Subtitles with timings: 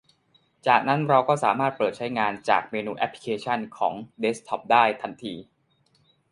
[0.67, 5.33] จากนั้นเราก็สามารถเปิดใช้งานจากเมนูแอปพลิเคชันของเดสก์ท็อปได้ทันที